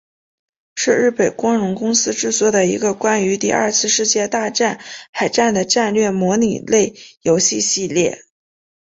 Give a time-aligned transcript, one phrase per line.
[0.73, 4.79] 是日本光荣公司制作的一个关于第二次世界大战
[5.11, 8.19] 海战的战略模拟类游戏系列。